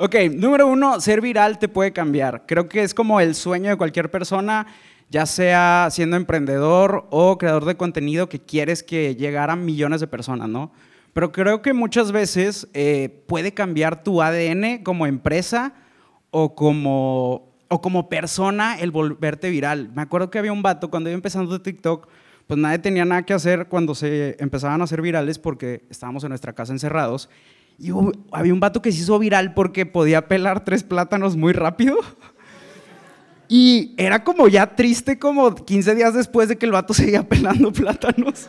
Ok, 0.00 0.14
número 0.32 0.68
uno, 0.68 1.00
ser 1.00 1.20
viral 1.20 1.58
te 1.58 1.66
puede 1.66 1.92
cambiar. 1.92 2.44
Creo 2.46 2.68
que 2.68 2.84
es 2.84 2.94
como 2.94 3.18
el 3.18 3.34
sueño 3.34 3.70
de 3.70 3.76
cualquier 3.76 4.12
persona, 4.12 4.68
ya 5.10 5.26
sea 5.26 5.88
siendo 5.90 6.16
emprendedor 6.16 7.08
o 7.10 7.36
creador 7.36 7.64
de 7.64 7.76
contenido 7.76 8.28
que 8.28 8.38
quieres 8.38 8.84
que 8.84 9.16
llegara 9.16 9.54
a 9.54 9.56
millones 9.56 10.00
de 10.00 10.06
personas, 10.06 10.48
¿no? 10.48 10.70
Pero 11.14 11.32
creo 11.32 11.62
que 11.62 11.72
muchas 11.72 12.12
veces 12.12 12.68
eh, 12.74 13.24
puede 13.26 13.54
cambiar 13.54 14.04
tu 14.04 14.22
ADN 14.22 14.84
como 14.84 15.04
empresa 15.04 15.74
o 16.30 16.54
como, 16.54 17.56
o 17.66 17.80
como 17.80 18.08
persona 18.08 18.78
el 18.78 18.92
volverte 18.92 19.50
viral. 19.50 19.90
Me 19.96 20.02
acuerdo 20.02 20.30
que 20.30 20.38
había 20.38 20.52
un 20.52 20.62
vato 20.62 20.90
cuando 20.90 21.10
iba 21.10 21.16
empezando 21.16 21.52
de 21.52 21.58
TikTok, 21.58 22.06
pues 22.46 22.60
nadie 22.60 22.78
tenía 22.78 23.04
nada 23.04 23.24
que 23.24 23.34
hacer 23.34 23.66
cuando 23.66 23.96
se 23.96 24.36
empezaban 24.38 24.80
a 24.80 24.84
hacer 24.84 25.02
virales 25.02 25.40
porque 25.40 25.82
estábamos 25.90 26.22
en 26.22 26.28
nuestra 26.28 26.52
casa 26.52 26.72
encerrados. 26.72 27.28
Y 27.78 27.90
había 28.32 28.52
un 28.52 28.60
vato 28.60 28.82
que 28.82 28.90
se 28.90 29.02
hizo 29.02 29.18
viral 29.18 29.54
porque 29.54 29.86
podía 29.86 30.26
pelar 30.26 30.64
tres 30.64 30.82
plátanos 30.82 31.36
muy 31.36 31.52
rápido. 31.52 31.96
Y 33.48 33.94
era 33.96 34.24
como 34.24 34.48
ya 34.48 34.74
triste 34.74 35.18
como 35.18 35.54
15 35.54 35.94
días 35.94 36.12
después 36.12 36.48
de 36.48 36.58
que 36.58 36.66
el 36.66 36.72
vato 36.72 36.92
seguía 36.94 37.22
pelando 37.22 37.72
plátanos 37.72 38.48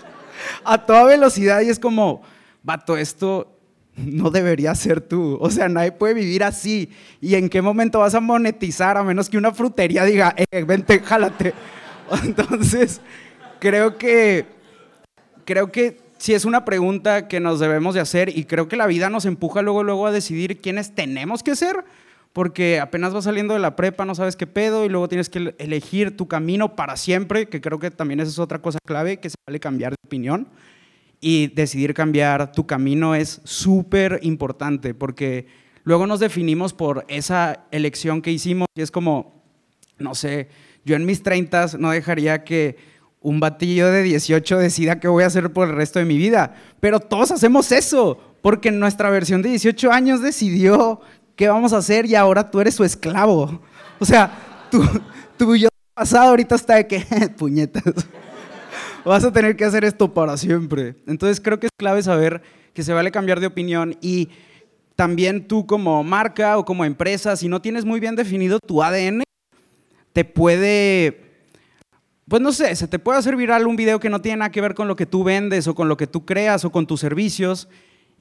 a 0.64 0.86
toda 0.86 1.06
velocidad 1.06 1.62
y 1.62 1.70
es 1.70 1.80
como, 1.80 2.22
vato, 2.64 2.98
esto 2.98 3.56
no 3.96 4.30
debería 4.30 4.74
ser 4.76 5.02
tú. 5.02 5.38
O 5.40 5.50
sea, 5.50 5.70
nadie 5.70 5.92
puede 5.92 6.14
vivir 6.16 6.44
así. 6.44 6.90
¿Y 7.22 7.36
en 7.36 7.50
qué 7.50 7.62
momento 7.62 8.00
vas 8.00 8.16
a 8.16 8.20
monetizar 8.20 8.98
a 8.98 9.04
menos 9.04 9.30
que 9.30 9.38
una 9.38 9.52
frutería 9.54 10.06
diga, 10.06 10.34
eh, 10.38 10.64
vente, 10.64 11.00
jálate? 11.00 11.54
Entonces, 12.24 13.02
creo 13.60 13.98
que, 13.98 14.46
creo 15.46 15.72
que 15.72 16.09
sí 16.20 16.34
es 16.34 16.46
una 16.46 16.66
pregunta 16.66 17.28
que 17.28 17.40
nos 17.40 17.60
debemos 17.60 17.96
de 17.96 18.02
hacer 18.02 18.38
y 18.38 18.44
creo 18.44 18.68
que 18.68 18.76
la 18.76 18.86
vida 18.86 19.10
nos 19.10 19.26
empuja 19.26 19.62
luego, 19.62 19.84
luego 19.84 20.06
a 20.06 20.12
decidir 20.12 20.60
quiénes 20.60 20.94
tenemos 20.94 21.42
que 21.42 21.56
ser, 21.56 21.84
porque 22.34 22.80
apenas 22.80 23.14
vas 23.14 23.24
saliendo 23.24 23.54
de 23.54 23.60
la 23.60 23.76
prepa, 23.76 24.06
no 24.06 24.14
sabes 24.14 24.36
qué 24.36 24.46
pedo 24.46 24.86
y 24.86 24.90
luego 24.90 25.08
tienes 25.08 25.30
que 25.30 25.56
elegir 25.58 26.16
tu 26.16 26.28
camino 26.28 26.76
para 26.76 26.98
siempre, 26.98 27.48
que 27.48 27.62
creo 27.62 27.80
que 27.80 27.90
también 27.90 28.20
esa 28.20 28.30
es 28.30 28.40
otra 28.40 28.62
cosa 28.62 28.80
clave, 28.86 29.20
que 29.20 29.30
se 29.30 29.36
vale 29.48 29.60
cambiar 29.60 29.94
de 29.94 30.08
opinión 30.08 30.48
y 31.22 31.48
decidir 31.48 31.94
cambiar 31.94 32.52
tu 32.52 32.68
camino 32.68 33.16
es 33.16 33.42
súper 33.44 34.20
importante 34.22 34.94
porque 34.94 35.48
luego 35.84 36.06
nos 36.06 36.20
definimos 36.20 36.74
por 36.74 37.06
esa 37.08 37.66
elección 37.72 38.22
que 38.22 38.32
hicimos 38.32 38.68
y 38.76 38.82
es 38.82 38.92
como, 38.92 39.42
no 39.98 40.16
sé, 40.16 40.50
yo 40.86 40.96
en 40.96 41.06
mis 41.06 41.24
30 41.24 41.78
no 41.80 41.92
dejaría 41.92 42.44
que 42.44 42.78
un 43.22 43.40
batillo 43.40 43.92
de 43.92 44.04
18 44.04 44.58
decida 44.58 45.00
qué 45.00 45.08
voy 45.08 45.24
a 45.24 45.28
hacer 45.28 45.52
por 45.52 45.68
el 45.68 45.76
resto 45.76 46.00
de 46.00 46.06
mi 46.06 46.18
vida, 46.18 46.56
pero 46.80 47.00
todos 47.00 47.32
hacemos 47.32 47.72
eso 47.72 48.20
porque 48.42 48.72
nuestra 48.72 49.10
versión 49.10 49.42
de 49.42 49.50
18 49.50 49.92
años 49.92 50.22
decidió 50.22 51.02
qué 51.36 51.50
vamos 51.50 51.74
a 51.74 51.78
hacer 51.78 52.06
y 52.06 52.16
ahora 52.16 52.50
tú 52.50 52.62
eres 52.62 52.76
su 52.76 52.84
esclavo. 52.84 53.62
O 54.00 54.06
sea, 54.06 54.32
tu, 54.72 54.82
tu 55.38 55.56
yo 55.56 55.68
pasado 55.94 56.30
ahorita 56.30 56.56
está 56.56 56.76
de 56.76 56.88
que, 56.88 57.06
puñetas 57.38 57.84
vas 59.06 59.24
a 59.24 59.32
tener 59.32 59.56
que 59.56 59.66
hacer 59.66 59.84
esto 59.84 60.14
para 60.14 60.38
siempre. 60.38 60.96
Entonces 61.08 61.42
creo 61.42 61.60
que 61.60 61.68
es 61.68 61.72
clave 61.76 62.04
saber 62.04 62.42
que 62.74 62.84
se 62.84 62.94
vale 62.94 63.12
cambiar 63.12 63.40
de 63.40 63.48
opinión 63.48 63.98
y 64.02 64.30
también 64.96 65.48
tú 65.48 65.66
como 65.66 66.04
marca 66.04 66.58
o 66.58 66.66
como 66.66 66.86
empresa, 66.86 67.36
si 67.36 67.48
no 67.48 67.62
tienes 67.62 67.86
muy 67.86 68.00
bien 68.00 68.16
definido 68.16 68.60
tu 68.60 68.84
ADN, 68.84 69.24
te 70.14 70.26
puede, 70.26 71.29
pues 72.30 72.42
no 72.42 72.52
sé, 72.52 72.76
se 72.76 72.88
te 72.88 73.00
puede 73.00 73.18
hacer 73.18 73.36
viral 73.36 73.66
un 73.66 73.76
video 73.76 74.00
que 74.00 74.10
no 74.10 74.22
tiene 74.22 74.38
nada 74.38 74.52
que 74.52 74.62
ver 74.62 74.76
con 74.76 74.88
lo 74.88 74.96
que 74.96 75.08
tú 75.08 75.24
vendes 75.24 75.68
o 75.68 75.74
con 75.74 75.90
lo 75.90 75.98
que 75.98 76.06
tú 76.06 76.26
creas 76.26 76.64
o 76.64 76.72
con 76.72 76.86
tus 76.86 77.00
servicios 77.00 77.68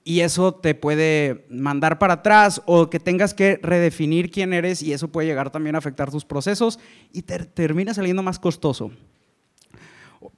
y 0.02 0.20
eso 0.20 0.54
te 0.54 0.74
puede 0.74 1.44
mandar 1.50 1.98
para 1.98 2.14
atrás 2.14 2.62
o 2.64 2.88
que 2.88 2.98
tengas 2.98 3.34
que 3.34 3.60
redefinir 3.62 4.30
quién 4.30 4.54
eres 4.54 4.80
y 4.80 4.94
eso 4.94 5.08
puede 5.08 5.28
llegar 5.28 5.50
también 5.50 5.74
a 5.74 5.78
afectar 5.78 6.10
tus 6.10 6.24
procesos 6.24 6.78
y 7.12 7.20
te 7.20 7.38
termina 7.40 7.92
saliendo 7.92 8.22
más 8.22 8.38
costoso. 8.38 8.90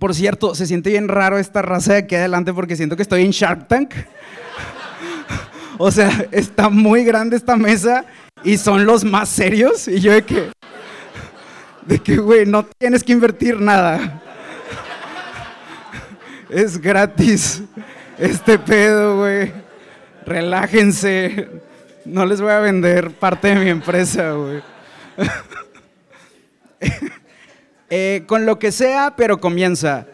Por 0.01 0.15
cierto, 0.17 0.57
se 0.57 0.67
siente 0.67 0.91
bien 0.91 1.07
raro 1.07 1.39
esta 1.39 1.63
raza 1.63 1.93
de 1.93 1.99
aquí 2.01 2.17
adelante 2.17 2.53
porque 2.53 2.75
siento 2.75 2.97
que 2.97 3.03
estoy 3.03 3.23
en 3.23 3.31
Shark 3.31 3.69
Tank. 3.69 3.95
o 5.79 5.93
sea, 5.93 6.27
está 6.33 6.69
muy 6.69 7.05
grande 7.05 7.37
esta 7.37 7.55
mesa 7.55 8.05
y 8.43 8.59
son 8.59 8.85
los 8.85 9.05
más 9.05 9.29
serios. 9.29 9.87
Y 9.87 10.01
yo 10.01 10.13
de 10.13 10.23
que, 10.25 10.51
de 11.91 11.99
que, 11.99 12.19
güey, 12.19 12.47
no 12.47 12.65
tienes 12.65 13.03
que 13.03 13.11
invertir 13.11 13.61
nada. 13.61 14.23
es 16.49 16.81
gratis 16.81 17.65
este 18.17 18.61
pedo, 18.61 19.19
güey. 19.19 19.53
Relájense. 20.25 21.49
No 22.05 22.25
les 22.27 22.41
voy 22.41 22.53
a 22.53 22.61
vender 22.61 23.11
parte 23.11 23.49
de 23.49 23.57
mi 23.57 23.71
empresa, 23.71 24.33
güey. 24.33 24.63
Eh, 27.93 28.23
con 28.29 28.47
lo 28.47 28.61
que 28.61 28.71
sea, 28.71 29.15
pero 29.17 29.41
comienza. 29.41 30.07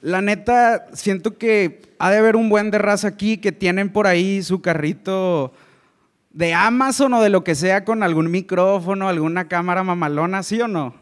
La 0.00 0.22
neta, 0.22 0.86
siento 0.94 1.36
que 1.36 1.82
ha 1.98 2.10
de 2.10 2.16
haber 2.16 2.36
un 2.36 2.48
buen 2.48 2.70
de 2.70 2.78
raza 2.78 3.08
aquí 3.08 3.36
que 3.36 3.52
tienen 3.52 3.92
por 3.92 4.06
ahí 4.06 4.42
su 4.42 4.62
carrito 4.62 5.52
de 6.30 6.54
Amazon 6.54 7.12
o 7.12 7.20
de 7.20 7.28
lo 7.28 7.44
que 7.44 7.54
sea 7.54 7.84
con 7.84 8.02
algún 8.02 8.30
micrófono, 8.30 9.10
alguna 9.10 9.46
cámara 9.46 9.84
mamalona, 9.84 10.42
¿sí 10.42 10.58
o 10.62 10.68
no? 10.68 11.01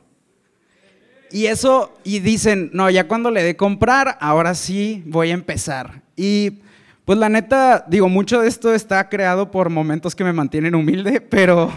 Y 1.33 1.47
eso, 1.47 1.97
y 2.05 2.21
dicen, 2.21 2.71
no, 2.73 2.91
ya 2.91 3.07
cuando 3.07 3.31
le 3.31 3.43
dé 3.43 3.57
comprar, 3.57 4.19
ahora 4.21 4.55
sí 4.55 5.03
voy 5.07 5.31
a 5.31 5.35
empezar. 5.35 6.03
Y 6.17 6.61
pues 7.05 7.19
la 7.19 7.29
neta, 7.29 7.85
digo, 7.89 8.09
mucho 8.09 8.41
de 8.41 8.49
esto 8.49 8.75
está 8.75 9.09
creado 9.09 9.51
por 9.51 9.71
momentos 9.71 10.15
que 10.15 10.25
me 10.25 10.33
mantienen 10.33 10.75
humilde, 10.75 11.21
pero... 11.21 11.71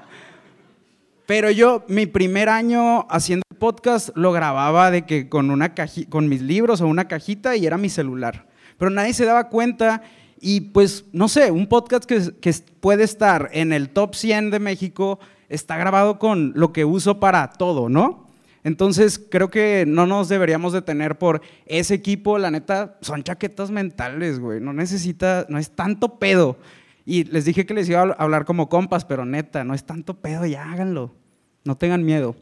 Pero 1.26 1.52
yo, 1.52 1.86
mi 1.88 2.08
primer 2.08 2.50
año 2.50 3.06
haciendo 3.08 3.44
podcast, 3.60 4.10
lo 4.16 4.32
grababa 4.32 4.90
de 4.90 5.06
que 5.06 5.30
con, 5.30 5.52
una 5.52 5.76
con 6.10 6.28
mis 6.28 6.42
libros 6.42 6.82
o 6.82 6.88
una 6.88 7.08
cajita 7.08 7.56
y 7.56 7.68
era 7.68 7.78
mi 7.78 7.88
celular. 7.88 8.48
Pero 8.80 8.90
nadie 8.90 9.14
se 9.14 9.26
daba 9.26 9.50
cuenta 9.50 10.02
y 10.42 10.62
pues, 10.62 11.06
no 11.14 11.28
sé, 11.28 11.52
un 11.52 11.68
podcast 11.68 12.06
que, 12.06 12.32
que 12.42 12.52
puede 12.80 13.04
estar 13.04 13.52
en 13.54 13.74
el 13.74 13.90
top 13.90 14.16
100 14.16 14.50
de 14.50 14.58
México 14.58 15.20
está 15.50 15.78
grabado 15.78 16.18
con 16.18 16.52
lo 16.56 16.74
que 16.74 16.84
uso 16.84 17.20
para 17.20 17.52
todo, 17.52 17.90
¿no? 17.90 18.29
Entonces, 18.64 19.20
creo 19.30 19.50
que 19.50 19.86
no 19.88 20.06
nos 20.06 20.30
deberíamos 20.30 20.74
detener 20.74 21.18
por 21.18 21.42
ese 21.66 21.94
equipo, 21.94 22.38
la 22.38 22.52
neta, 22.52 22.98
son 23.02 23.24
chaquetas 23.24 23.72
mentales, 23.72 24.40
güey, 24.40 24.60
no 24.60 24.74
necesita, 24.74 25.46
no 25.50 25.58
es 25.58 25.72
tanto 25.72 26.20
pedo. 26.20 26.58
Y 27.06 27.24
les 27.24 27.46
dije 27.46 27.66
que 27.66 27.74
les 27.74 27.90
iba 27.90 28.02
a 28.02 28.12
hablar 28.12 28.46
como 28.46 28.70
compas, 28.70 29.06
pero 29.06 29.26
neta, 29.26 29.64
no 29.64 29.74
es 29.74 29.86
tanto 29.86 30.16
pedo, 30.16 30.46
ya 30.46 30.72
háganlo. 30.72 31.16
No 31.64 31.76
tengan 31.78 32.04
miedo. 32.04 32.36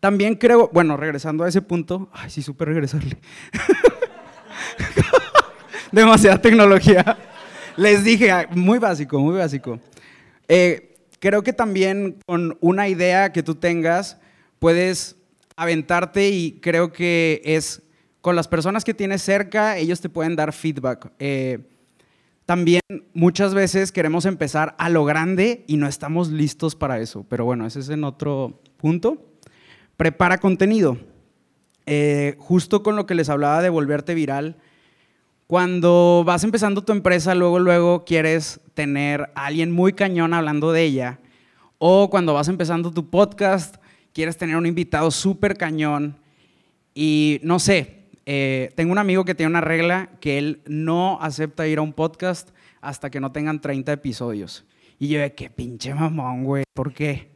También 0.00 0.34
creo, 0.34 0.70
bueno, 0.72 0.96
regresando 0.96 1.44
a 1.44 1.48
ese 1.48 1.60
punto, 1.60 2.08
ay, 2.12 2.30
sí, 2.30 2.42
supe 2.42 2.64
regresarle. 2.64 3.18
Demasiada 5.92 6.40
tecnología. 6.40 7.18
Les 7.76 8.02
dije, 8.02 8.30
ah, 8.30 8.48
muy 8.50 8.78
básico, 8.78 9.18
muy 9.18 9.36
básico. 9.36 9.78
Eh, 10.48 10.96
creo 11.18 11.42
que 11.42 11.52
también 11.52 12.16
con 12.26 12.56
una 12.60 12.88
idea 12.88 13.32
que 13.32 13.42
tú 13.42 13.54
tengas, 13.54 14.18
puedes 14.60 15.16
aventarte 15.56 16.28
y 16.30 16.60
creo 16.60 16.92
que 16.92 17.42
es 17.44 17.82
con 18.20 18.36
las 18.36 18.46
personas 18.46 18.84
que 18.84 18.94
tienes 18.94 19.22
cerca, 19.22 19.78
ellos 19.78 20.00
te 20.00 20.08
pueden 20.08 20.36
dar 20.36 20.52
feedback. 20.52 21.10
Eh, 21.18 21.58
también 22.46 22.82
muchas 23.14 23.54
veces 23.54 23.92
queremos 23.92 24.24
empezar 24.26 24.74
a 24.78 24.88
lo 24.88 25.04
grande 25.04 25.64
y 25.66 25.76
no 25.76 25.86
estamos 25.86 26.30
listos 26.30 26.76
para 26.76 27.00
eso. 27.00 27.24
Pero 27.28 27.44
bueno, 27.44 27.66
ese 27.66 27.80
es 27.80 27.88
en 27.88 28.04
otro 28.04 28.60
punto. 28.76 29.24
Prepara 29.96 30.38
contenido. 30.38 30.98
Eh, 31.86 32.36
justo 32.38 32.82
con 32.82 32.96
lo 32.96 33.06
que 33.06 33.14
les 33.14 33.28
hablaba 33.28 33.62
de 33.62 33.68
volverte 33.68 34.14
viral, 34.14 34.56
cuando 35.46 36.22
vas 36.24 36.44
empezando 36.44 36.84
tu 36.84 36.92
empresa, 36.92 37.34
luego, 37.34 37.58
luego 37.58 38.04
quieres 38.04 38.60
tener 38.74 39.30
a 39.34 39.46
alguien 39.46 39.72
muy 39.72 39.94
cañón 39.94 40.34
hablando 40.34 40.72
de 40.72 40.82
ella. 40.82 41.20
O 41.78 42.10
cuando 42.10 42.34
vas 42.34 42.48
empezando 42.48 42.92
tu 42.92 43.10
podcast, 43.10 43.76
quieres 44.12 44.36
tener 44.36 44.56
un 44.56 44.66
invitado 44.66 45.10
súper 45.10 45.56
cañón. 45.56 46.16
Y 46.94 47.40
no 47.42 47.58
sé, 47.58 48.00
eh, 48.26 48.72
tengo 48.76 48.92
un 48.92 48.98
amigo 48.98 49.24
que 49.24 49.34
tiene 49.34 49.50
una 49.50 49.60
regla 49.60 50.10
que 50.20 50.38
él 50.38 50.62
no 50.66 51.18
acepta 51.20 51.66
ir 51.66 51.78
a 51.78 51.82
un 51.82 51.92
podcast 51.92 52.50
hasta 52.80 53.10
que 53.10 53.20
no 53.20 53.32
tengan 53.32 53.60
30 53.60 53.92
episodios. 53.92 54.64
Y 54.98 55.08
yo 55.08 55.20
de 55.20 55.34
qué 55.34 55.50
pinche 55.50 55.94
mamón, 55.94 56.44
güey, 56.44 56.64
¿por 56.74 56.92
qué? 56.92 57.30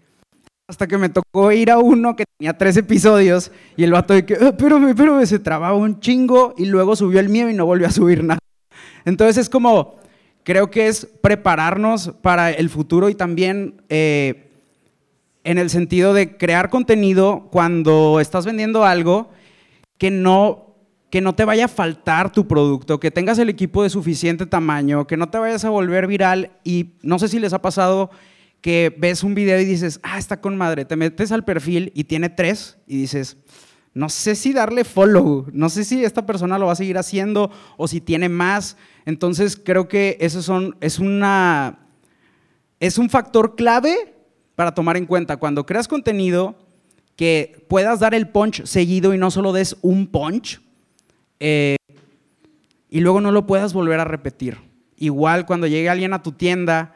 Hasta 0.68 0.86
que 0.86 0.96
me 0.96 1.08
tocó 1.08 1.52
ir 1.52 1.70
a 1.70 1.78
uno 1.78 2.16
que 2.16 2.24
tenía 2.38 2.56
tres 2.56 2.76
episodios 2.76 3.50
y 3.76 3.84
el 3.84 3.92
vato 3.92 4.14
de 4.14 4.24
que, 4.24 4.34
pero 4.34 4.48
espérame, 4.48 4.88
espérame, 4.88 5.26
se 5.26 5.38
trababa 5.38 5.74
un 5.74 6.00
chingo 6.00 6.54
y 6.56 6.66
luego 6.66 6.96
subió 6.96 7.20
el 7.20 7.28
mío 7.28 7.50
y 7.50 7.54
no 7.54 7.66
volvió 7.66 7.86
a 7.86 7.90
subir 7.90 8.24
nada. 8.24 8.38
Entonces 9.04 9.36
es 9.36 9.50
como, 9.50 9.96
creo 10.42 10.70
que 10.70 10.88
es 10.88 11.06
prepararnos 11.20 12.12
para 12.22 12.50
el 12.50 12.70
futuro 12.70 13.08
y 13.08 13.14
también 13.14 13.82
eh, 13.88 14.53
en 15.44 15.58
el 15.58 15.70
sentido 15.70 16.14
de 16.14 16.36
crear 16.36 16.70
contenido 16.70 17.48
cuando 17.52 18.18
estás 18.20 18.46
vendiendo 18.46 18.84
algo 18.84 19.30
que 19.98 20.10
no 20.10 20.64
que 21.10 21.20
no 21.20 21.36
te 21.36 21.44
vaya 21.44 21.66
a 21.66 21.68
faltar 21.68 22.32
tu 22.32 22.48
producto, 22.48 22.98
que 22.98 23.12
tengas 23.12 23.38
el 23.38 23.48
equipo 23.48 23.84
de 23.84 23.90
suficiente 23.90 24.46
tamaño, 24.46 25.06
que 25.06 25.16
no 25.16 25.28
te 25.28 25.38
vayas 25.38 25.64
a 25.64 25.70
volver 25.70 26.08
viral 26.08 26.50
y 26.64 26.94
no 27.02 27.20
sé 27.20 27.28
si 27.28 27.38
les 27.38 27.52
ha 27.52 27.62
pasado 27.62 28.10
que 28.60 28.92
ves 28.98 29.22
un 29.22 29.36
video 29.36 29.60
y 29.60 29.64
dices, 29.64 30.00
ah, 30.02 30.18
está 30.18 30.40
con 30.40 30.56
madre, 30.56 30.84
te 30.84 30.96
metes 30.96 31.30
al 31.30 31.44
perfil 31.44 31.92
y 31.94 32.02
tiene 32.02 32.30
tres 32.30 32.78
y 32.88 32.96
dices, 32.96 33.36
no 33.92 34.08
sé 34.08 34.34
si 34.34 34.52
darle 34.52 34.82
follow, 34.82 35.46
no 35.52 35.68
sé 35.68 35.84
si 35.84 36.04
esta 36.04 36.26
persona 36.26 36.58
lo 36.58 36.66
va 36.66 36.72
a 36.72 36.76
seguir 36.76 36.98
haciendo 36.98 37.52
o 37.76 37.86
si 37.86 38.00
tiene 38.00 38.28
más. 38.28 38.76
Entonces 39.06 39.56
creo 39.56 39.86
que 39.86 40.16
eso 40.18 40.42
son, 40.42 40.76
es, 40.80 40.98
una, 40.98 41.86
es 42.80 42.98
un 42.98 43.08
factor 43.08 43.54
clave 43.54 44.13
para 44.54 44.74
tomar 44.74 44.96
en 44.96 45.06
cuenta. 45.06 45.36
Cuando 45.36 45.66
creas 45.66 45.88
contenido, 45.88 46.56
que 47.16 47.64
puedas 47.68 48.00
dar 48.00 48.14
el 48.14 48.28
punch 48.28 48.64
seguido 48.64 49.14
y 49.14 49.18
no 49.18 49.30
solo 49.30 49.52
des 49.52 49.76
un 49.82 50.06
punch, 50.06 50.60
eh, 51.40 51.76
y 52.90 53.00
luego 53.00 53.20
no 53.20 53.32
lo 53.32 53.46
puedas 53.46 53.72
volver 53.72 54.00
a 54.00 54.04
repetir. 54.04 54.58
Igual 54.96 55.46
cuando 55.46 55.66
llegue 55.66 55.88
alguien 55.88 56.12
a 56.12 56.22
tu 56.22 56.32
tienda, 56.32 56.94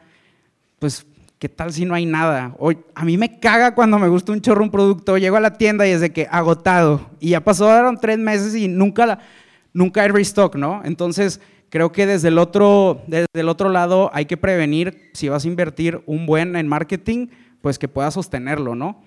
pues 0.79 1.05
¿qué 1.39 1.49
tal 1.49 1.73
si 1.73 1.85
no 1.85 1.93
hay 1.93 2.05
nada? 2.05 2.55
Hoy, 2.57 2.77
a 2.95 3.05
mí 3.05 3.17
me 3.17 3.39
caga 3.39 3.75
cuando 3.75 3.99
me 3.99 4.07
gusta 4.07 4.31
un 4.31 4.41
chorro 4.41 4.63
un 4.63 4.71
producto, 4.71 5.17
llego 5.17 5.37
a 5.37 5.41
la 5.41 5.57
tienda 5.57 5.87
y 5.87 5.91
es 5.91 6.01
de 6.01 6.11
que 6.11 6.27
agotado. 6.29 7.09
Y 7.19 7.29
ya 7.31 7.41
pasaron 7.41 7.97
tres 7.97 8.17
meses 8.17 8.55
y 8.55 8.67
nunca, 8.67 9.19
nunca 9.73 10.03
hay 10.03 10.09
restock, 10.09 10.55
¿no? 10.55 10.81
Entonces, 10.83 11.39
creo 11.69 11.91
que 11.91 12.05
desde 12.05 12.27
el, 12.29 12.37
otro, 12.37 13.01
desde 13.07 13.27
el 13.33 13.49
otro 13.49 13.69
lado 13.69 14.09
hay 14.13 14.25
que 14.25 14.37
prevenir, 14.37 15.09
si 15.13 15.29
vas 15.29 15.45
a 15.45 15.47
invertir 15.47 16.01
un 16.05 16.25
buen 16.25 16.55
en 16.55 16.67
marketing, 16.67 17.27
pues 17.61 17.79
que 17.79 17.87
puedas 17.87 18.13
sostenerlo, 18.13 18.75
¿no? 18.75 19.03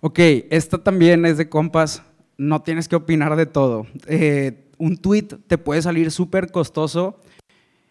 Ok, 0.00 0.18
esta 0.50 0.78
también 0.78 1.24
es 1.24 1.38
de 1.38 1.48
compas, 1.48 2.02
no 2.36 2.62
tienes 2.62 2.88
que 2.88 2.96
opinar 2.96 3.36
de 3.36 3.46
todo. 3.46 3.86
Eh, 4.06 4.68
un 4.76 4.98
tweet 4.98 5.28
te 5.46 5.56
puede 5.56 5.80
salir 5.80 6.10
súper 6.10 6.50
costoso 6.50 7.20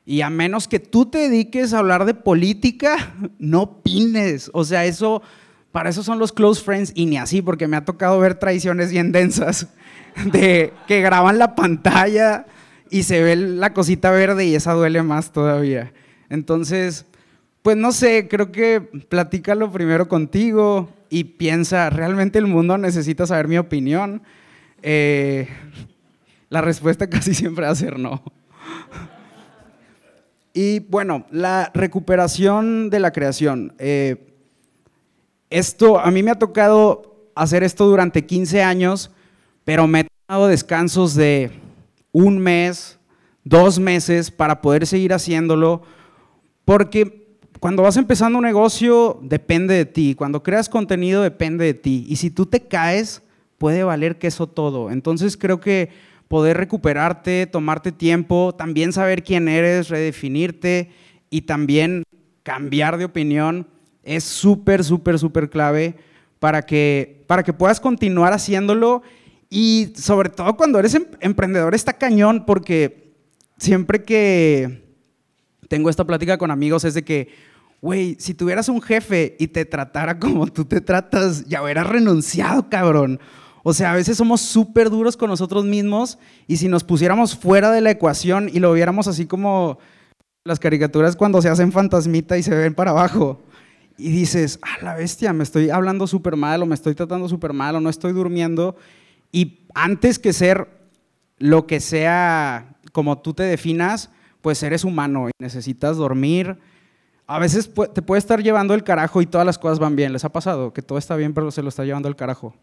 y 0.06 0.22
a 0.22 0.30
menos 0.30 0.68
que 0.68 0.80
tú 0.80 1.06
te 1.06 1.18
dediques 1.18 1.74
a 1.74 1.80
hablar 1.80 2.06
de 2.06 2.14
política, 2.14 3.16
no 3.40 3.64
opines. 3.64 4.52
O 4.54 4.64
sea, 4.64 4.86
eso, 4.86 5.22
para 5.72 5.90
eso 5.90 6.04
son 6.04 6.20
los 6.20 6.32
close 6.32 6.62
friends 6.64 6.92
y 6.94 7.06
ni 7.06 7.18
así, 7.18 7.42
porque 7.42 7.68
me 7.68 7.78
ha 7.78 7.86
tocado 7.86 8.20
ver 8.20 8.36
traiciones 8.36 8.92
bien 8.92 9.12
densas 9.12 9.70
de 10.32 10.74
que 10.88 11.02
graban 11.02 11.40
la 11.40 11.56
pantalla 11.56 12.46
y 12.90 13.04
se 13.04 13.24
ve 13.24 13.36
la 13.36 13.74
cosita 13.74 14.12
verde 14.12 14.46
y 14.46 14.56
esa 14.56 14.74
duele 14.74 15.02
más 15.02 15.32
todavía. 15.32 15.94
Entonces, 16.30 17.08
pues 17.64 17.78
no 17.78 17.94
sé, 17.94 18.28
creo 18.28 18.52
que 18.52 18.82
platícalo 18.82 19.72
primero 19.72 20.10
contigo 20.10 20.90
y 21.10 21.24
piensa, 21.24 21.90
¿realmente 21.90 22.38
el 22.38 22.46
mundo 22.46 22.78
necesita 22.78 23.26
saber 23.26 23.48
mi 23.48 23.58
opinión? 23.58 24.22
Eh, 24.82 25.48
la 26.50 26.60
respuesta 26.60 27.08
casi 27.10 27.34
siempre 27.34 27.66
va 27.66 27.72
a 27.72 27.76
ser 27.76 27.98
no. 27.98 28.22
Y 30.56 30.82
bueno, 30.82 31.26
la 31.32 31.72
recuperación 31.74 32.92
de 32.92 33.00
la 33.00 33.12
creación. 33.12 33.74
Eh, 33.80 34.36
esto, 35.50 36.00
a 36.00 36.12
mí 36.12 36.22
me 36.22 36.30
ha 36.30 36.38
tocado 36.38 37.32
hacer 37.34 37.64
esto 37.64 37.88
durante 37.88 38.28
15 38.28 38.62
años, 38.62 39.10
pero 39.64 39.88
me 39.88 40.02
he 40.02 40.08
dado 40.28 40.48
descansos 40.48 41.16
de 41.16 41.50
un 42.12 42.38
mes, 42.38 43.00
dos 43.44 43.80
meses 43.80 44.30
para 44.30 44.62
poder 44.62 44.86
seguir 44.86 45.12
haciéndolo, 45.12 45.82
porque 46.66 47.23
cuando 47.64 47.82
vas 47.82 47.96
empezando 47.96 48.40
un 48.40 48.44
negocio 48.44 49.22
depende 49.22 49.74
de 49.74 49.86
ti, 49.86 50.16
cuando 50.16 50.44
creas 50.44 50.68
contenido 50.68 51.22
depende 51.24 51.64
de 51.64 51.74
ti, 51.74 52.06
y 52.10 52.18
si 52.18 52.30
tú 52.30 52.46
te 52.46 52.68
caes, 52.68 53.22
puede 53.58 53.86
valer 53.86 54.20
queso 54.20 54.48
todo. 54.48 54.92
Entonces 54.92 55.38
creo 55.38 55.62
que 55.62 55.88
poder 56.28 56.58
recuperarte, 56.58 57.48
tomarte 57.48 57.94
tiempo, 57.94 58.54
también 58.54 58.92
saber 58.92 59.24
quién 59.24 59.48
eres, 59.48 59.88
redefinirte 59.88 60.92
y 61.30 61.44
también 61.44 62.04
cambiar 62.44 62.98
de 62.98 63.06
opinión 63.06 63.66
es 64.04 64.26
súper, 64.26 64.84
súper, 64.84 65.18
súper 65.18 65.50
clave 65.50 65.96
para 66.40 66.64
que, 66.64 67.24
para 67.28 67.44
que 67.44 67.54
puedas 67.54 67.80
continuar 67.80 68.34
haciéndolo. 68.34 69.04
Y 69.50 69.94
sobre 69.96 70.28
todo 70.28 70.58
cuando 70.58 70.80
eres 70.80 70.96
em, 70.96 71.06
emprendedor 71.22 71.74
está 71.76 71.94
cañón 71.94 72.44
porque 72.46 73.14
siempre 73.58 74.04
que 74.04 74.84
tengo 75.70 75.90
esta 75.90 76.04
plática 76.04 76.38
con 76.38 76.52
amigos 76.52 76.84
es 76.84 76.94
de 76.94 77.06
que, 77.06 77.53
güey, 77.84 78.16
si 78.18 78.34
tuvieras 78.34 78.70
un 78.70 78.82
jefe 78.82 79.36
y 79.40 79.48
te 79.48 79.66
tratara 79.66 80.18
como 80.18 80.48
tú 80.48 80.64
te 80.64 80.80
tratas, 80.80 81.44
ya 81.44 81.62
hubieras 81.62 81.86
renunciado, 81.86 82.70
cabrón. 82.70 83.20
O 83.62 83.74
sea, 83.74 83.92
a 83.92 83.96
veces 83.96 84.16
somos 84.16 84.40
súper 84.40 84.90
duros 84.90 85.18
con 85.18 85.30
nosotros 85.30 85.66
mismos 85.66 86.18
y 86.48 86.56
si 86.56 86.70
nos 86.70 86.86
pusiéramos 86.86 87.36
fuera 87.36 87.72
de 87.72 87.82
la 87.82 87.92
ecuación 87.92 88.50
y 88.52 88.62
lo 88.62 88.72
viéramos 88.72 89.10
así 89.10 89.26
como 89.26 89.80
las 90.46 90.62
caricaturas 90.62 91.18
cuando 91.18 91.42
se 91.42 91.50
hacen 91.50 91.74
fantasmita 91.74 92.38
y 92.38 92.44
se 92.44 92.56
ven 92.56 92.74
para 92.74 92.92
abajo 92.92 93.44
y 93.98 94.12
dices, 94.12 94.60
ah, 94.62 94.82
la 94.82 94.96
bestia, 94.96 95.34
me 95.34 95.44
estoy 95.44 95.70
hablando 95.70 96.08
súper 96.08 96.38
mal 96.38 96.64
o 96.64 96.66
me 96.66 96.76
estoy 96.76 96.96
tratando 96.96 97.28
súper 97.28 97.52
mal 97.52 97.76
o 97.76 97.82
no 97.82 97.90
estoy 97.90 98.14
durmiendo 98.14 98.78
y 99.30 99.68
antes 99.74 100.20
que 100.20 100.32
ser 100.32 100.70
lo 101.38 101.68
que 101.68 101.82
sea 101.82 102.78
como 102.94 103.18
tú 103.18 103.34
te 103.34 103.44
definas, 103.44 104.10
pues 104.42 104.64
eres 104.64 104.86
humano 104.86 105.28
y 105.28 105.32
necesitas 105.38 105.98
dormir. 105.98 106.58
A 107.26 107.40
veces 107.40 107.70
te 107.94 108.02
puede 108.02 108.20
estar 108.20 108.44
llevando 108.44 108.74
el 108.74 108.84
carajo 108.84 109.22
y 109.22 109.26
todas 109.26 109.46
las 109.46 109.58
cosas 109.58 109.80
van 109.80 109.96
bien. 109.96 110.14
¿Les 110.14 110.26
ha 110.26 110.30
pasado 110.30 110.74
que 110.74 110.82
todo 110.82 110.98
está 110.98 111.16
bien 111.16 111.34
pero 111.34 111.52
se 111.52 111.64
lo 111.64 111.70
está 111.70 111.86
llevando 111.86 112.10
el 112.10 112.16
carajo? 112.16 112.54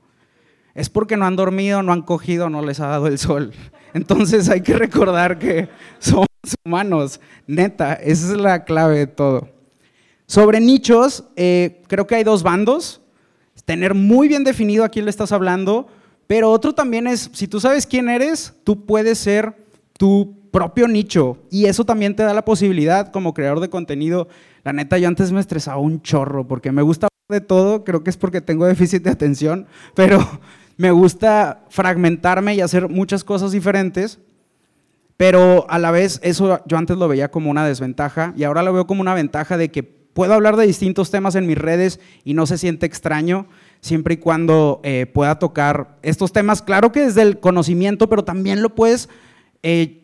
es 0.74 0.88
porque 0.88 1.16
no 1.16 1.26
han 1.26 1.36
dormido, 1.36 1.82
no 1.82 1.92
han 1.92 2.02
cogido, 2.02 2.48
no 2.48 2.62
les 2.62 2.80
ha 2.80 2.86
dado 2.86 3.06
el 3.06 3.18
sol. 3.18 3.52
Entonces 3.94 4.48
hay 4.48 4.62
que 4.62 4.74
recordar 4.74 5.38
que 5.38 5.68
somos 5.98 6.26
humanos, 6.64 7.20
neta, 7.46 7.94
esa 7.94 8.32
es 8.32 8.38
la 8.38 8.64
clave 8.64 8.98
de 8.98 9.06
todo. 9.06 9.48
Sobre 10.26 10.60
nichos, 10.60 11.24
eh, 11.36 11.82
creo 11.88 12.06
que 12.06 12.14
hay 12.14 12.24
dos 12.24 12.42
bandos, 12.42 13.00
tener 13.64 13.94
muy 13.94 14.28
bien 14.28 14.44
definido 14.44 14.84
a 14.84 14.88
quién 14.88 15.04
le 15.04 15.10
estás 15.10 15.32
hablando, 15.32 15.88
pero 16.26 16.50
otro 16.50 16.72
también 16.72 17.06
es, 17.06 17.30
si 17.32 17.48
tú 17.48 17.60
sabes 17.60 17.86
quién 17.86 18.08
eres, 18.08 18.54
tú 18.64 18.86
puedes 18.86 19.18
ser 19.18 19.54
tu 19.98 20.39
propio 20.50 20.88
nicho 20.88 21.38
y 21.50 21.66
eso 21.66 21.84
también 21.84 22.16
te 22.16 22.22
da 22.22 22.34
la 22.34 22.44
posibilidad 22.44 23.10
como 23.10 23.34
creador 23.34 23.60
de 23.60 23.70
contenido. 23.70 24.28
La 24.64 24.72
neta, 24.72 24.98
yo 24.98 25.08
antes 25.08 25.32
me 25.32 25.40
estresaba 25.40 25.78
un 25.78 26.02
chorro 26.02 26.46
porque 26.46 26.72
me 26.72 26.82
gusta 26.82 27.08
de 27.28 27.40
todo, 27.40 27.84
creo 27.84 28.02
que 28.02 28.10
es 28.10 28.16
porque 28.16 28.40
tengo 28.40 28.66
déficit 28.66 29.02
de 29.02 29.10
atención, 29.10 29.66
pero 29.94 30.26
me 30.76 30.90
gusta 30.90 31.64
fragmentarme 31.68 32.54
y 32.54 32.60
hacer 32.60 32.88
muchas 32.88 33.24
cosas 33.24 33.52
diferentes, 33.52 34.18
pero 35.16 35.66
a 35.68 35.78
la 35.78 35.90
vez 35.90 36.18
eso 36.22 36.60
yo 36.66 36.78
antes 36.78 36.96
lo 36.96 37.06
veía 37.06 37.30
como 37.30 37.50
una 37.50 37.66
desventaja 37.66 38.32
y 38.36 38.44
ahora 38.44 38.62
lo 38.62 38.72
veo 38.72 38.86
como 38.86 39.02
una 39.02 39.14
ventaja 39.14 39.56
de 39.56 39.70
que 39.70 39.82
puedo 39.82 40.34
hablar 40.34 40.56
de 40.56 40.66
distintos 40.66 41.10
temas 41.10 41.34
en 41.34 41.46
mis 41.46 41.58
redes 41.58 42.00
y 42.24 42.34
no 42.34 42.46
se 42.46 42.58
siente 42.58 42.86
extraño 42.86 43.46
siempre 43.80 44.14
y 44.14 44.16
cuando 44.16 44.80
eh, 44.82 45.06
pueda 45.06 45.38
tocar 45.38 45.98
estos 46.02 46.32
temas. 46.32 46.62
Claro 46.62 46.92
que 46.92 47.00
desde 47.00 47.22
el 47.22 47.38
conocimiento, 47.38 48.08
pero 48.08 48.24
también 48.24 48.62
lo 48.62 48.74
puedes 48.74 49.08
eh, 49.62 50.00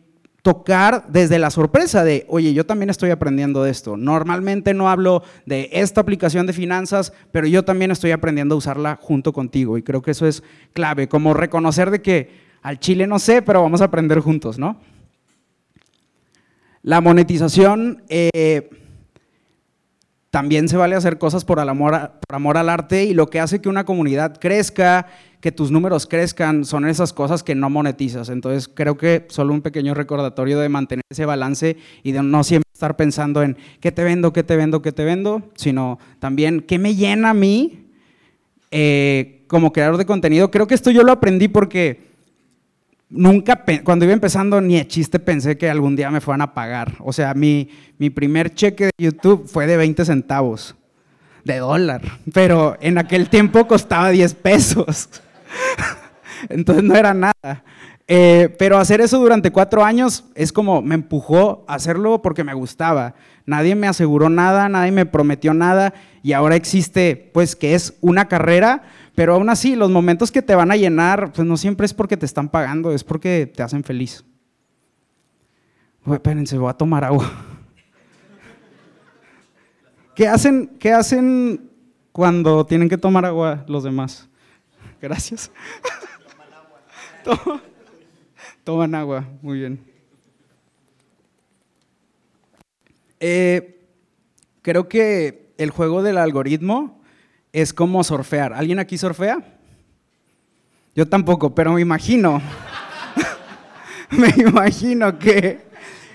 tocar 0.47 1.03
desde 1.09 1.39
la 1.39 1.49
sorpresa 1.49 2.05
de, 2.05 2.25
oye, 2.29 2.53
yo 2.53 2.65
también 2.65 2.89
estoy 2.89 3.09
aprendiendo 3.09 3.63
de 3.63 3.69
esto. 3.69 3.97
Normalmente 3.97 4.73
no 4.73 4.89
hablo 4.89 5.21
de 5.45 5.67
esta 5.73 5.99
aplicación 5.99 6.47
de 6.47 6.53
finanzas, 6.53 7.11
pero 7.33 7.47
yo 7.47 7.65
también 7.65 7.91
estoy 7.91 8.11
aprendiendo 8.11 8.55
a 8.55 8.57
usarla 8.57 8.97
junto 9.01 9.33
contigo 9.33 9.77
y 9.77 9.83
creo 9.83 10.01
que 10.01 10.11
eso 10.11 10.25
es 10.25 10.43
clave, 10.71 11.09
como 11.09 11.33
reconocer 11.33 11.91
de 11.91 12.01
que 12.01 12.29
al 12.61 12.79
chile 12.79 13.07
no 13.07 13.19
sé, 13.19 13.41
pero 13.41 13.61
vamos 13.61 13.81
a 13.81 13.85
aprender 13.85 14.21
juntos, 14.21 14.57
¿no? 14.57 14.79
La 16.81 17.01
monetización, 17.01 18.03
eh, 18.07 18.69
también 20.29 20.69
se 20.69 20.77
vale 20.77 20.95
hacer 20.95 21.17
cosas 21.17 21.43
por, 21.43 21.59
amor, 21.59 22.11
por 22.25 22.35
amor 22.35 22.57
al 22.57 22.69
arte 22.69 23.03
y 23.03 23.13
lo 23.13 23.29
que 23.29 23.41
hace 23.41 23.59
que 23.59 23.67
una 23.67 23.83
comunidad 23.83 24.37
crezca, 24.39 25.07
que 25.41 25.51
tus 25.51 25.71
números 25.71 26.07
crezcan, 26.07 26.65
son 26.65 26.87
esas 26.87 27.13
cosas 27.13 27.43
que 27.43 27.55
no 27.55 27.69
monetizas. 27.69 28.29
Entonces 28.29 28.69
creo 28.73 28.97
que 28.97 29.25
solo 29.29 29.53
un 29.53 29.61
pequeño 29.61 29.93
recordatorio 29.93 30.59
de 30.59 30.69
mantener 30.69 31.03
ese 31.09 31.25
balance 31.25 31.77
y 32.03 32.11
de 32.11 32.23
no 32.23 32.43
siempre 32.43 32.69
estar 32.73 32.95
pensando 32.95 33.43
en 33.43 33.57
qué 33.79 33.91
te 33.91 34.03
vendo, 34.03 34.33
qué 34.33 34.43
te 34.43 34.55
vendo, 34.55 34.81
qué 34.81 34.91
te 34.91 35.03
vendo, 35.03 35.49
sino 35.55 35.99
también 36.19 36.61
qué 36.61 36.79
me 36.79 36.95
llena 36.95 37.31
a 37.31 37.33
mí 37.33 37.87
eh, 38.71 39.45
como 39.47 39.71
creador 39.71 39.97
de 39.97 40.05
contenido. 40.05 40.51
Creo 40.51 40.67
que 40.67 40.75
esto 40.75 40.91
yo 40.91 41.03
lo 41.03 41.11
aprendí 41.11 41.47
porque 41.47 42.07
nunca, 43.09 43.63
cuando 43.83 44.05
iba 44.05 44.13
empezando, 44.13 44.59
ni 44.59 44.75
de 44.75 44.87
chiste 44.87 45.19
pensé 45.19 45.57
que 45.57 45.69
algún 45.69 45.95
día 45.95 46.11
me 46.11 46.21
fueran 46.21 46.41
a 46.41 46.53
pagar. 46.53 46.95
O 46.99 47.13
sea, 47.13 47.33
mi, 47.33 47.69
mi 47.97 48.09
primer 48.09 48.53
cheque 48.53 48.85
de 48.85 48.91
YouTube 48.97 49.47
fue 49.47 49.67
de 49.67 49.77
20 49.77 50.03
centavos 50.05 50.75
de 51.43 51.57
dólar, 51.59 52.01
pero 52.33 52.77
en 52.81 52.97
aquel 52.97 53.29
tiempo 53.29 53.67
costaba 53.67 54.09
10 54.09 54.33
pesos. 54.35 55.09
Entonces 56.49 56.83
no 56.83 56.95
era 56.95 57.13
nada. 57.13 57.63
Eh, 58.09 58.55
pero 58.57 58.77
hacer 58.77 59.01
eso 59.01 59.19
durante 59.19 59.51
cuatro 59.51 59.83
años 59.83 60.23
es 60.33 60.53
como 60.53 60.81
me 60.81 60.95
empujó 60.95 61.65
a 61.67 61.75
hacerlo 61.75 62.21
porque 62.21 62.43
me 62.43 62.53
gustaba. 62.53 63.15
Nadie 63.45 63.75
me 63.75 63.87
aseguró 63.87 64.29
nada, 64.29 64.69
nadie 64.69 64.91
me 64.91 65.05
prometió 65.05 65.53
nada 65.53 65.93
y 66.23 66.33
ahora 66.33 66.55
existe, 66.55 67.31
pues, 67.33 67.55
que 67.55 67.73
es 67.73 67.97
una 68.01 68.27
carrera, 68.27 68.83
pero 69.15 69.33
aún 69.33 69.49
así 69.49 69.75
los 69.75 69.89
momentos 69.89 70.31
que 70.31 70.41
te 70.41 70.55
van 70.55 70.71
a 70.71 70.77
llenar, 70.77 71.31
pues 71.33 71.47
no 71.47 71.57
siempre 71.57 71.85
es 71.85 71.93
porque 71.93 72.17
te 72.17 72.25
están 72.25 72.49
pagando, 72.49 72.91
es 72.91 73.03
porque 73.03 73.51
te 73.53 73.63
hacen 73.63 73.83
feliz. 73.83 74.23
espérense, 76.05 76.57
voy 76.57 76.69
a 76.69 76.73
tomar 76.73 77.03
agua. 77.03 77.29
¿Qué 80.15 80.27
hacen, 80.27 80.77
¿Qué 80.79 80.93
hacen 80.93 81.69
cuando 82.11 82.65
tienen 82.65 82.89
que 82.89 82.97
tomar 82.97 83.25
agua 83.25 83.65
los 83.67 83.83
demás? 83.83 84.27
Gracias. 85.01 85.51
Toman 87.23 87.43
agua. 87.43 87.61
Toman 88.63 88.95
agua, 88.95 89.25
muy 89.41 89.59
bien. 89.59 89.79
Eh, 93.19 93.79
creo 94.61 94.87
que 94.87 95.53
el 95.57 95.71
juego 95.71 96.03
del 96.03 96.17
algoritmo 96.17 97.01
es 97.53 97.73
como 97.73 98.03
surfear. 98.03 98.53
¿Alguien 98.53 98.79
aquí 98.79 98.97
surfea? 98.97 99.57
Yo 100.95 101.07
tampoco, 101.07 101.53
pero 101.53 101.73
me 101.73 101.81
imagino. 101.81 102.41
me 104.11 104.29
imagino 104.37 105.17
que 105.17 105.67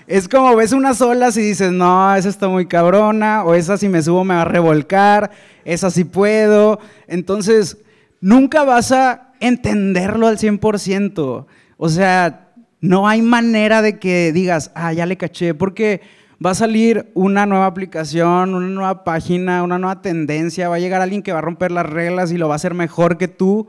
es 0.07 0.27
como 0.27 0.55
ves 0.55 0.73
unas 0.73 1.01
olas 1.01 1.37
y 1.37 1.41
dices, 1.41 1.71
no, 1.71 2.13
esa 2.15 2.29
está 2.29 2.47
muy 2.49 2.65
cabrona, 2.65 3.43
o 3.45 3.53
esa 3.53 3.77
si 3.77 3.87
me 3.87 4.01
subo 4.01 4.23
me 4.23 4.35
va 4.35 4.41
a 4.41 4.45
revolcar, 4.45 5.31
esa 5.63 5.89
sí 5.89 6.03
puedo. 6.03 6.79
Entonces, 7.07 7.77
nunca 8.23 8.63
vas 8.63 8.93
a 8.93 9.33
entenderlo 9.41 10.27
al 10.27 10.37
100%. 10.37 11.45
O 11.75 11.89
sea, 11.89 12.53
no 12.79 13.07
hay 13.07 13.21
manera 13.21 13.81
de 13.81 13.99
que 13.99 14.31
digas, 14.31 14.71
ah, 14.75 14.93
ya 14.93 15.05
le 15.05 15.17
caché, 15.17 15.53
porque 15.53 16.01
va 16.43 16.51
a 16.51 16.55
salir 16.55 17.11
una 17.13 17.45
nueva 17.45 17.65
aplicación, 17.65 18.55
una 18.55 18.67
nueva 18.67 19.03
página, 19.03 19.61
una 19.61 19.77
nueva 19.77 20.01
tendencia, 20.01 20.69
va 20.69 20.77
a 20.77 20.79
llegar 20.79 21.01
alguien 21.01 21.21
que 21.21 21.33
va 21.33 21.39
a 21.39 21.41
romper 21.41 21.71
las 21.71 21.85
reglas 21.85 22.31
y 22.31 22.37
lo 22.37 22.47
va 22.47 22.55
a 22.55 22.57
hacer 22.57 22.73
mejor 22.73 23.17
que 23.17 23.27
tú, 23.27 23.67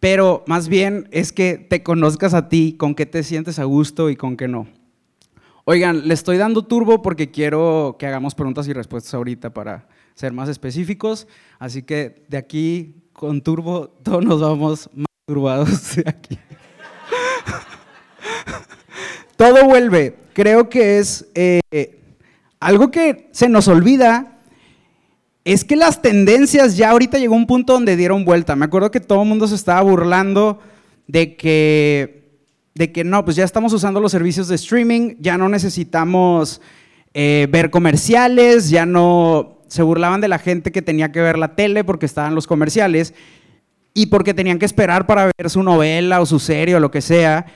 pero 0.00 0.42
más 0.48 0.68
bien 0.68 1.08
es 1.12 1.32
que 1.32 1.56
te 1.56 1.84
conozcas 1.84 2.34
a 2.34 2.48
ti, 2.48 2.74
con 2.76 2.96
qué 2.96 3.06
te 3.06 3.22
sientes 3.22 3.60
a 3.60 3.64
gusto 3.64 4.10
y 4.10 4.16
con 4.16 4.36
qué 4.36 4.48
no. 4.48 4.66
Oigan, 5.70 6.08
le 6.08 6.14
estoy 6.14 6.38
dando 6.38 6.64
turbo 6.64 7.02
porque 7.02 7.30
quiero 7.30 7.96
que 7.98 8.06
hagamos 8.06 8.34
preguntas 8.34 8.66
y 8.68 8.72
respuestas 8.72 9.12
ahorita 9.12 9.52
para 9.52 9.86
ser 10.14 10.32
más 10.32 10.48
específicos, 10.48 11.28
así 11.58 11.82
que 11.82 12.24
de 12.26 12.38
aquí 12.38 12.94
con 13.12 13.42
turbo 13.42 13.88
todos 14.02 14.24
nos 14.24 14.40
vamos 14.40 14.88
más 14.94 15.06
turbados 15.26 15.96
de 15.96 16.04
aquí. 16.06 16.38
Todo 19.36 19.66
vuelve. 19.66 20.16
Creo 20.32 20.70
que 20.70 21.00
es 21.00 21.28
eh, 21.34 21.60
algo 22.60 22.90
que 22.90 23.28
se 23.32 23.50
nos 23.50 23.68
olvida. 23.68 24.38
Es 25.44 25.64
que 25.64 25.76
las 25.76 26.00
tendencias 26.00 26.78
ya 26.78 26.92
ahorita 26.92 27.18
llegó 27.18 27.34
un 27.34 27.46
punto 27.46 27.74
donde 27.74 27.94
dieron 27.94 28.24
vuelta. 28.24 28.56
Me 28.56 28.64
acuerdo 28.64 28.90
que 28.90 29.00
todo 29.00 29.20
el 29.20 29.28
mundo 29.28 29.46
se 29.46 29.56
estaba 29.56 29.82
burlando 29.82 30.60
de 31.06 31.36
que, 31.36 32.17
de 32.78 32.92
que 32.92 33.02
no, 33.02 33.24
pues 33.24 33.36
ya 33.36 33.44
estamos 33.44 33.72
usando 33.72 34.00
los 34.00 34.12
servicios 34.12 34.46
de 34.46 34.54
streaming, 34.54 35.16
ya 35.18 35.36
no 35.36 35.48
necesitamos 35.48 36.60
eh, 37.12 37.48
ver 37.50 37.70
comerciales, 37.70 38.70
ya 38.70 38.86
no 38.86 39.58
se 39.66 39.82
burlaban 39.82 40.20
de 40.20 40.28
la 40.28 40.38
gente 40.38 40.70
que 40.70 40.80
tenía 40.80 41.10
que 41.10 41.20
ver 41.20 41.38
la 41.38 41.56
tele 41.56 41.82
porque 41.82 42.06
estaban 42.06 42.36
los 42.36 42.46
comerciales 42.46 43.14
y 43.94 44.06
porque 44.06 44.32
tenían 44.32 44.60
que 44.60 44.64
esperar 44.64 45.06
para 45.06 45.28
ver 45.36 45.50
su 45.50 45.64
novela 45.64 46.20
o 46.20 46.26
su 46.26 46.38
serie 46.38 46.76
o 46.76 46.80
lo 46.80 46.92
que 46.92 47.00
sea. 47.00 47.46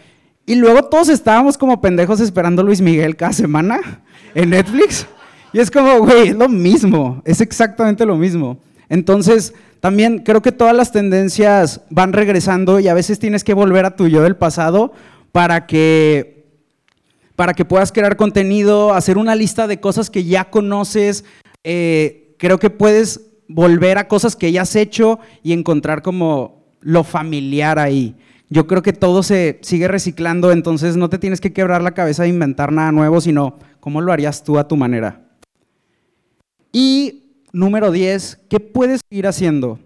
Y 0.44 0.56
luego 0.56 0.86
todos 0.86 1.08
estábamos 1.08 1.56
como 1.56 1.80
pendejos 1.80 2.18
esperando 2.18 2.64
Luis 2.64 2.80
Miguel 2.80 3.14
cada 3.14 3.32
semana 3.32 4.02
en 4.34 4.50
Netflix. 4.50 5.06
Y 5.52 5.60
es 5.60 5.70
como, 5.70 6.00
güey, 6.00 6.30
es 6.30 6.34
lo 6.34 6.48
mismo, 6.48 7.22
es 7.24 7.40
exactamente 7.40 8.04
lo 8.04 8.16
mismo. 8.16 8.58
Entonces, 8.88 9.54
también 9.78 10.18
creo 10.18 10.42
que 10.42 10.50
todas 10.50 10.74
las 10.74 10.90
tendencias 10.90 11.82
van 11.90 12.12
regresando 12.12 12.80
y 12.80 12.88
a 12.88 12.94
veces 12.94 13.20
tienes 13.20 13.44
que 13.44 13.54
volver 13.54 13.84
a 13.84 13.94
tu 13.94 14.08
yo 14.08 14.22
del 14.22 14.34
pasado 14.34 14.92
para 15.32 15.66
que, 15.66 16.46
para 17.34 17.54
que 17.54 17.64
puedas 17.64 17.90
crear 17.90 18.16
contenido, 18.16 18.92
hacer 18.94 19.18
una 19.18 19.34
lista 19.34 19.66
de 19.66 19.80
cosas 19.80 20.10
que 20.10 20.24
ya 20.24 20.50
conoces. 20.50 21.24
Eh, 21.64 22.34
creo 22.38 22.58
que 22.58 22.70
puedes 22.70 23.32
volver 23.48 23.98
a 23.98 24.08
cosas 24.08 24.36
que 24.36 24.52
ya 24.52 24.62
has 24.62 24.76
hecho 24.76 25.18
y 25.42 25.52
encontrar 25.52 26.02
como 26.02 26.62
lo 26.80 27.04
familiar 27.04 27.78
ahí. 27.78 28.14
Yo 28.50 28.66
creo 28.66 28.82
que 28.82 28.92
todo 28.92 29.22
se 29.22 29.58
sigue 29.62 29.88
reciclando, 29.88 30.52
entonces 30.52 30.96
no 30.96 31.08
te 31.08 31.18
tienes 31.18 31.40
que 31.40 31.54
quebrar 31.54 31.82
la 31.82 31.94
cabeza 31.94 32.24
de 32.24 32.28
inventar 32.28 32.70
nada 32.70 32.92
nuevo, 32.92 33.20
sino 33.20 33.58
cómo 33.80 34.02
lo 34.02 34.12
harías 34.12 34.44
tú 34.44 34.58
a 34.58 34.68
tu 34.68 34.76
manera. 34.76 35.22
Y 36.70 37.22
número 37.52 37.90
10, 37.90 38.40
¿qué 38.50 38.60
puedes 38.60 39.00
seguir 39.08 39.26
haciendo? 39.26 39.78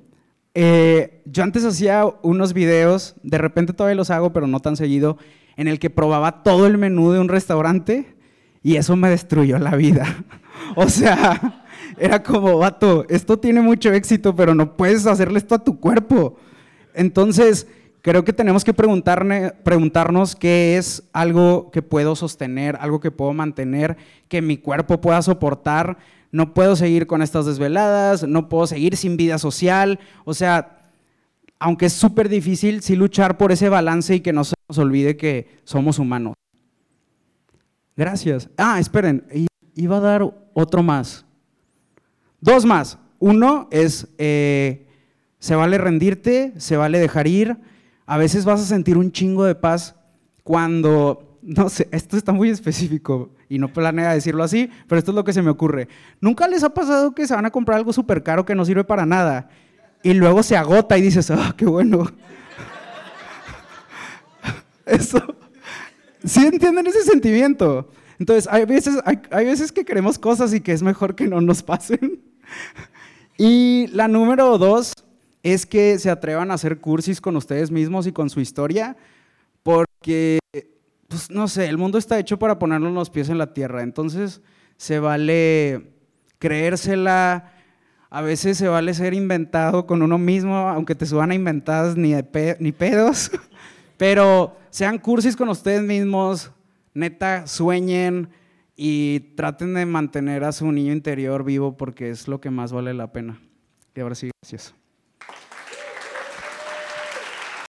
Eh, 0.59 1.21
yo 1.27 1.43
antes 1.43 1.67
hacía 1.67 2.07
unos 2.23 2.55
videos, 2.55 3.15
de 3.23 3.37
repente 3.37 3.75
todavía 3.75 3.95
los 3.95 4.09
hago, 4.09 4.33
pero 4.33 4.47
no 4.47 4.61
tan 4.61 4.75
seguido, 4.75 5.19
en 5.59 5.69
el 5.69 5.79
que 5.79 5.91
probaba 5.91 6.43
todo 6.43 6.67
el 6.67 6.79
menú 6.79 7.13
de 7.13 7.21
un 7.21 7.29
restaurante 7.29 8.17
y 8.63 8.77
eso 8.77 8.97
me 8.97 9.11
destruyó 9.11 9.59
la 9.59 9.77
vida. 9.77 10.25
o 10.75 10.89
sea, 10.89 11.63
era 11.99 12.23
como, 12.23 12.57
vato, 12.57 13.05
esto 13.11 13.39
tiene 13.39 13.61
mucho 13.61 13.93
éxito, 13.93 14.35
pero 14.35 14.55
no 14.55 14.79
puedes 14.79 15.07
hacerle 15.07 15.41
esto 15.41 15.55
a 15.55 15.63
tu 15.63 15.79
cuerpo. 15.79 16.39
Entonces, 16.95 17.67
Creo 18.07 18.25
que 18.25 18.33
tenemos 18.33 18.63
que 18.63 18.73
preguntarnos 18.73 20.37
qué 20.37 20.77
es 20.77 21.03
algo 21.13 21.73
que 21.73 21.83
puedo 21.83 22.15
sostener, 22.15 22.79
algo 22.81 23.01
que 23.01 23.11
puedo 23.11 23.33
mantener, 23.33 23.97
que 24.29 24.41
mi 24.41 24.59
cuerpo 24.59 25.01
pueda 25.01 25.21
soportar. 25.23 25.99
No 26.33 26.55
puedo 26.55 26.77
seguir 26.77 27.07
con 27.07 27.23
estas 27.23 27.47
desveladas, 27.47 28.27
no 28.27 28.49
puedo 28.49 28.67
seguir 28.67 28.97
sin 28.97 29.17
vida 29.17 29.39
social. 29.39 29.99
O 30.25 30.35
sea, 30.35 30.91
aunque 31.59 31.87
es 31.87 31.93
súper 31.93 32.29
difícil, 32.29 32.83
sí 32.83 32.97
luchar 32.97 33.39
por 33.39 33.53
ese 33.53 33.69
balance 33.69 34.15
y 34.15 34.21
que 34.21 34.33
no 34.33 34.45
se 34.45 34.55
nos 34.69 34.79
olvide 34.79 35.17
que 35.17 35.61
somos 35.65 35.99
humanos. 35.99 36.35
Gracias. 37.97 38.51
Ah, 38.57 38.79
esperen, 38.79 39.25
iba 39.75 39.97
a 39.97 40.01
dar 40.01 40.35
otro 40.53 40.83
más. 40.83 41.25
Dos 42.41 42.65
más. 42.65 42.99
Uno 43.19 43.69
es, 43.71 44.09
eh, 44.19 44.87
se 45.39 45.55
vale 45.55 45.79
rendirte, 45.79 46.53
se 46.59 46.77
vale 46.77 46.99
dejar 46.99 47.27
ir 47.27 47.57
a 48.07 48.17
veces 48.17 48.45
vas 48.45 48.61
a 48.61 48.65
sentir 48.65 48.97
un 48.97 49.11
chingo 49.11 49.45
de 49.45 49.57
paz 49.57 49.97
cuando, 50.45 51.26
no 51.47 51.69
sé, 51.69 51.89
esto 51.93 52.17
está 52.17 52.33
muy 52.33 52.51
específico 52.51 53.31
y 53.49 53.59
no 53.59 53.73
planea 53.73 54.13
decirlo 54.13 54.43
así, 54.43 54.69
pero 54.89 54.99
esto 54.99 55.13
es 55.13 55.15
lo 55.15 55.23
que 55.23 55.33
se 55.33 55.43
me 55.43 55.51
ocurre. 55.51 55.89
¿Nunca 56.21 56.49
les 56.49 56.65
ha 56.65 56.75
pasado 56.75 57.15
que 57.15 57.27
se 57.27 57.35
van 57.35 57.47
a 57.47 57.51
comprar 57.51 57.79
algo 57.79 57.93
súper 57.93 58.25
caro 58.25 58.45
que 58.45 58.57
no 58.57 58.65
sirve 58.65 58.83
para 58.83 59.07
nada 59.07 59.49
y 60.03 60.13
luego 60.15 60.43
se 60.43 60.57
agota 60.57 60.99
y 60.99 61.03
dices, 61.03 61.31
ah, 61.31 61.55
qué 61.57 61.65
bueno? 61.65 62.05
Eso, 64.87 65.23
¿sí 66.25 66.45
entienden 66.45 66.87
ese 66.89 67.03
sentimiento? 67.03 67.91
Entonces, 68.19 68.49
hay 68.51 68.65
veces, 68.65 68.99
hay, 69.05 69.21
hay 69.31 69.45
veces 69.45 69.71
que 69.71 69.85
queremos 69.85 70.19
cosas 70.19 70.53
y 70.53 70.61
que 70.61 70.73
es 70.73 70.83
mejor 70.83 71.15
que 71.15 71.29
no 71.29 71.41
nos 71.41 71.63
pasen. 71.63 72.23
Y 73.39 73.89
la 73.89 74.09
número 74.09 74.57
dos 74.57 74.95
es 75.43 75.67
que 75.67 75.99
se 75.99 76.09
atrevan 76.09 76.51
a 76.51 76.55
hacer 76.55 76.79
cursis 76.79 77.21
con 77.21 77.37
ustedes 77.37 77.71
mismos 77.71 78.07
y 78.07 78.13
con 78.13 78.31
su 78.31 78.41
historia, 78.41 78.97
porque, 79.63 80.39
pues 81.09 81.31
no 81.31 81.49
sé, 81.49 81.67
el 81.67 81.79
mundo 81.79 81.99
está 81.99 82.19
hecho 82.19 82.39
para 82.39 82.59
ponernos 82.59 82.93
los 82.93 83.11
pies 83.11 83.29
en 83.29 83.39
la 83.39 83.53
tierra, 83.53 83.83
entonces 83.83 84.41
se 84.77 84.99
vale 84.99 85.93
creérsela, 86.39 87.53
a 88.11 88.21
veces 88.21 88.59
se 88.59 88.69
vale 88.69 88.95
ser 88.95 89.15
inventado 89.15 89.87
con 89.87 90.03
uno 90.03 90.19
mismo, 90.19 90.57
aunque 90.57 90.95
te 90.95 91.07
suban 91.07 91.31
a 91.31 91.35
inventadas 91.35 91.97
ni, 91.97 92.15
ni 92.59 92.73
pedos, 92.73 93.31
pero 93.97 94.57
sean 94.71 94.99
cursis 94.99 95.37
con 95.37 95.49
ustedes 95.49 95.83
mismos, 95.83 96.51
neta, 96.95 97.47
sueñen 97.47 98.29
y 98.77 99.21
traten 99.37 99.75
de 99.75 99.87
mantener 99.87 100.45
a 100.45 100.53
su 100.53 100.71
niño 100.71 100.93
interior 100.93 101.45
vivo 101.45 101.77
porque 101.77 102.11
es 102.11 102.29
lo 102.29 102.41
que 102.41 102.51
más 102.51 102.73
vale 102.73 102.93
la 102.93 103.13
pena. 103.13 103.41
Y 103.95 104.01
ahora 104.01 104.15
sí, 104.15 104.31
gracias. 104.43 104.75